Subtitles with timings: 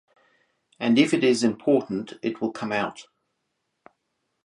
[0.79, 3.05] And if it is important it will come out.